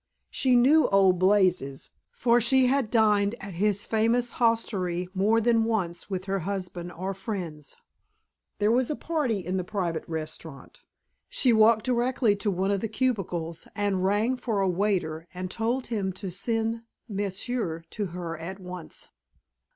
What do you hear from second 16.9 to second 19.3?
M'sieu to her at once.